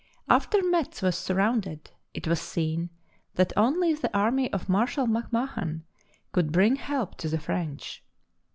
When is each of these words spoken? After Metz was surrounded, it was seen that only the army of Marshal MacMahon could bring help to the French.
After 0.27 0.63
Metz 0.67 1.03
was 1.03 1.15
surrounded, 1.15 1.91
it 2.15 2.27
was 2.27 2.41
seen 2.41 2.89
that 3.35 3.53
only 3.55 3.93
the 3.93 4.11
army 4.17 4.51
of 4.51 4.67
Marshal 4.67 5.05
MacMahon 5.05 5.83
could 6.31 6.51
bring 6.51 6.77
help 6.77 7.17
to 7.19 7.29
the 7.29 7.37
French. 7.37 8.03